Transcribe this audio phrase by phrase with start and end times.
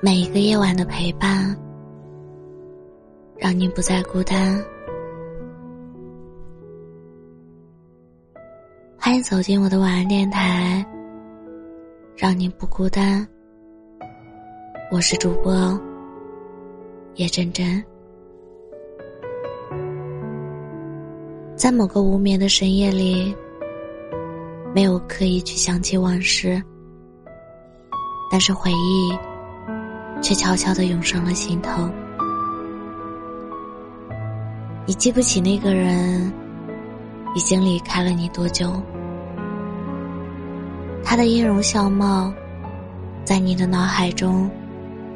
[0.00, 1.56] 每一个夜晚的陪伴，
[3.36, 4.64] 让你不再孤单。
[8.96, 10.86] 欢迎走进我的晚安电台，
[12.16, 13.26] 让你不孤单。
[14.92, 15.52] 我是主播
[17.16, 17.84] 叶真真。
[21.56, 23.34] 在某个无眠的深夜里，
[24.72, 26.62] 没有刻意去想起往事，
[28.30, 29.18] 但是回忆
[30.22, 31.88] 却悄悄的涌上了心头。
[34.86, 36.32] 你记不起那个人
[37.34, 38.82] 已经离开了你多久，
[41.04, 42.32] 他的音容笑貌
[43.24, 44.50] 在你的脑海中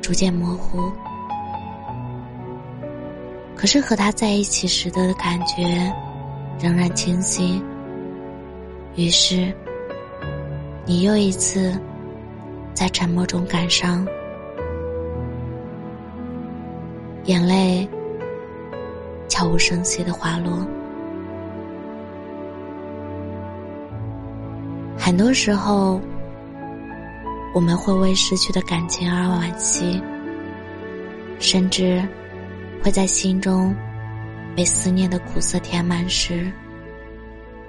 [0.00, 0.90] 逐渐模糊，
[3.54, 5.92] 可是和他在一起时的感觉。
[6.58, 7.62] 仍然清晰。
[8.94, 9.52] 于是，
[10.86, 11.78] 你又一次
[12.72, 14.06] 在沉默中感伤，
[17.26, 17.88] 眼泪
[19.28, 20.66] 悄无声息的滑落。
[24.96, 26.00] 很多时候，
[27.54, 30.02] 我们会为失去的感情而惋惜，
[31.38, 32.06] 甚至
[32.82, 33.74] 会在心中。
[34.56, 36.50] 被思念的苦涩填满时，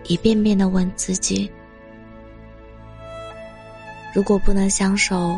[0.05, 1.51] 一遍遍的问自己：
[4.13, 5.37] 如果不能相守，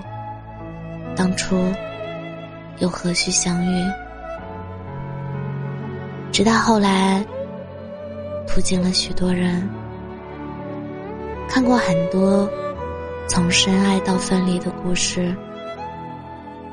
[1.16, 1.58] 当初
[2.78, 3.84] 又何须相遇？
[6.40, 7.22] 直到后来，
[8.48, 9.70] 途经了许多人，
[11.50, 12.50] 看过很多
[13.28, 15.36] 从深爱到分离的故事，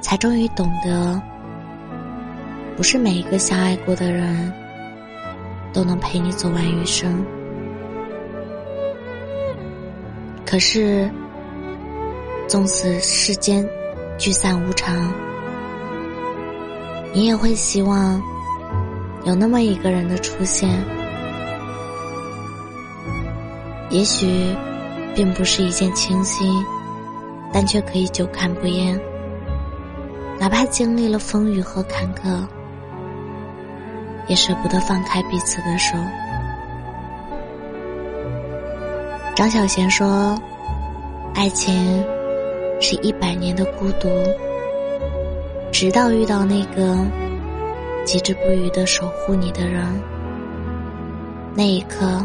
[0.00, 1.20] 才终于懂得，
[2.76, 4.52] 不是每一个相爱过的人。
[5.72, 7.26] 都能陪你走完余生。
[10.46, 11.10] 可是，
[12.46, 13.68] 纵使世间
[14.16, 15.12] 聚散无常，
[17.12, 18.22] 你也会希望
[19.26, 20.70] 有那么一个人的出现。
[23.90, 24.56] 也许，
[25.14, 26.64] 并不是一见倾心，
[27.52, 28.98] 但却可以久看不厌。
[30.38, 32.46] 哪怕经历了风雨和坎坷。
[34.28, 35.96] 也舍不得放开彼此的手。
[39.36, 40.36] 张小娴说
[41.32, 42.04] ：“爱情
[42.80, 44.08] 是一百年的孤独，
[45.70, 46.96] 直到遇到那个
[48.06, 49.84] 极致不渝的守护你的人，
[51.56, 52.24] 那一刻，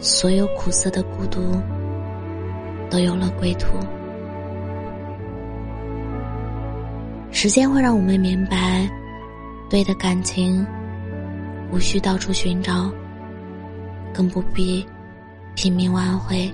[0.00, 1.40] 所有苦涩的孤独
[2.90, 3.78] 都有了归途。
[7.32, 8.88] 时间会让我们明白。”
[9.70, 10.66] 对的感情，
[11.72, 12.90] 无需到处寻找，
[14.12, 14.84] 更不必
[15.54, 16.52] 拼命挽回。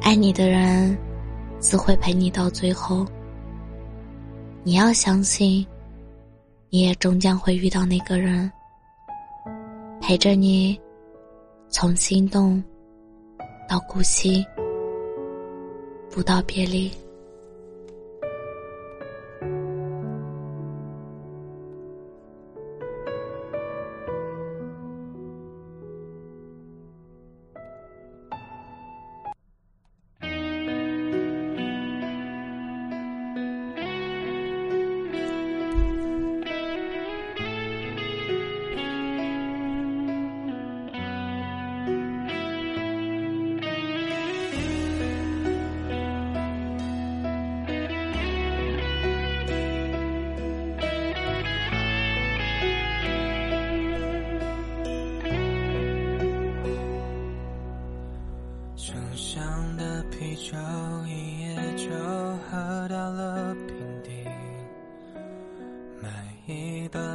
[0.00, 0.96] 爱你的人，
[1.58, 3.06] 自会陪你到最后。
[4.62, 5.66] 你要相信，
[6.74, 8.50] 你也终将会遇到那个人，
[10.00, 10.80] 陪着你，
[11.68, 12.64] 从心动
[13.68, 14.42] 到顾惜，
[16.10, 16.90] 不到别离。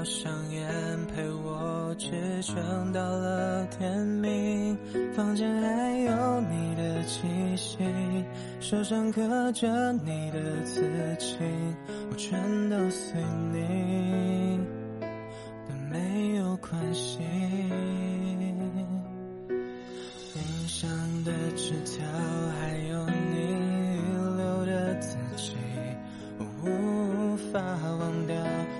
[0.07, 2.09] 一包香烟陪我支
[2.41, 4.77] 撑到了天明。
[5.13, 7.77] 房间还有你的气息，
[8.61, 10.81] 手上刻着你的字
[11.19, 11.35] 迹，
[12.09, 12.39] 我全
[12.69, 13.21] 都随
[13.51, 14.59] 你，
[15.67, 17.19] 但没有关系。
[20.35, 20.89] 印象
[21.25, 22.05] 的纸条
[22.59, 23.99] 还有你遗
[24.37, 25.55] 留的字迹，
[26.37, 27.59] 我无法
[27.99, 28.35] 忘掉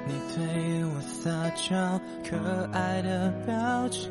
[0.08, 0.87] 你对。
[1.28, 2.38] 撒娇可
[2.72, 4.10] 爱的表情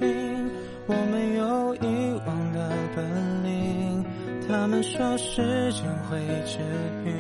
[0.87, 4.05] 我没有遗忘的本领
[4.47, 5.37] 他们说时
[5.73, 6.59] 间会治
[7.07, 7.15] 愈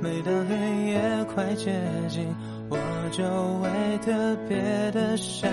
[0.00, 1.00] 每当黑夜
[1.32, 1.72] 快接
[2.08, 2.26] 近
[2.68, 2.76] 我
[3.12, 3.22] 就
[3.60, 5.48] 会特别的想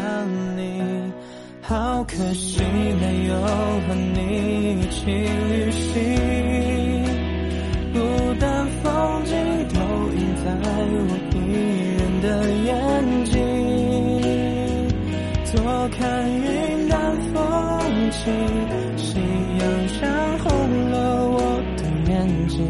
[0.58, 1.12] 你。
[1.62, 7.06] 好可惜没有和你一起旅行
[7.94, 9.36] 孤单风景
[9.69, 9.80] 都
[10.18, 10.50] 印在
[10.92, 11.38] 我一
[11.98, 12.90] 人的眼
[15.53, 18.33] 多看云淡风轻
[18.95, 19.19] 夕
[19.59, 19.68] 阳
[20.01, 22.65] 染红了我的眼睛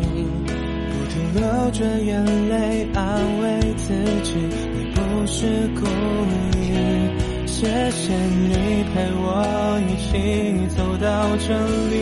[0.90, 3.94] 不停流着眼泪安慰自
[4.24, 4.34] 己
[4.74, 5.86] 你不是故
[6.58, 11.54] 意谢谢你陪我一起走到这
[11.92, 11.96] 里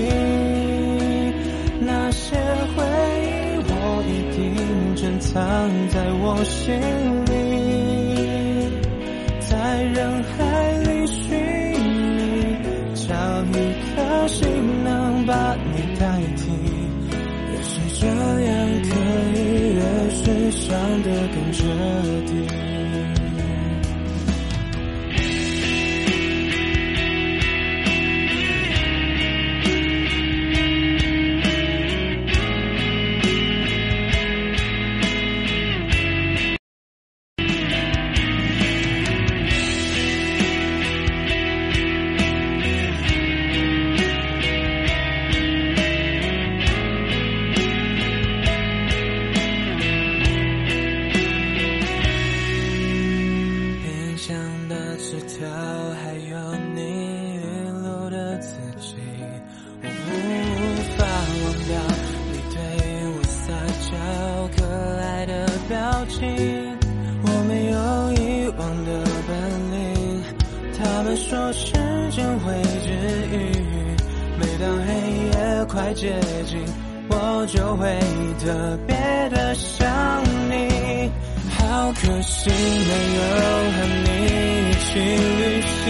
[1.81, 2.37] 那些
[2.75, 2.85] 回
[3.25, 5.37] 忆我一定珍藏
[5.89, 6.79] 在我心。
[6.79, 7.18] 里
[21.03, 21.63] 的更彻
[22.25, 22.78] 底。
[75.89, 76.13] 太接
[76.45, 76.59] 近，
[77.09, 77.97] 我就会
[78.45, 78.95] 特别
[79.31, 79.87] 的想
[80.47, 81.09] 你。
[81.57, 83.19] 好可惜没有
[83.73, 84.07] 和你
[84.69, 84.99] 一起
[85.39, 85.81] 旅行，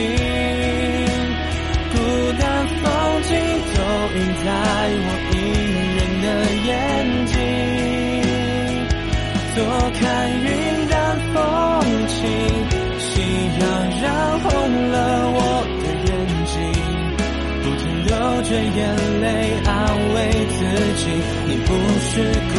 [18.41, 19.25] 着眼泪
[19.65, 19.73] 安
[20.15, 20.17] 慰
[20.49, 20.59] 自
[20.97, 21.03] 己，
[21.47, 21.69] 你不
[21.99, 22.11] 是
[22.49, 22.55] 故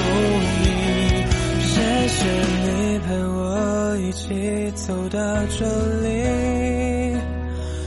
[0.62, 0.64] 意。
[1.62, 1.74] 谢
[2.08, 2.18] 谢
[2.64, 2.66] 你
[3.06, 5.18] 陪我一起走到
[5.58, 5.64] 这
[6.02, 6.08] 里，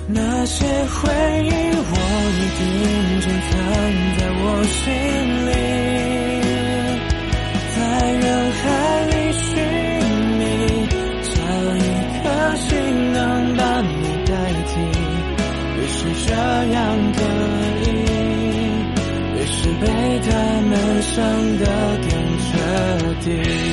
[0.07, 1.11] 那些回
[1.43, 1.51] 忆
[1.85, 1.93] 我
[2.39, 2.61] 一定
[3.21, 3.51] 珍藏
[4.17, 4.81] 在我心
[5.47, 5.51] 里，
[21.13, 21.65] 伤得
[22.01, 23.72] 更彻底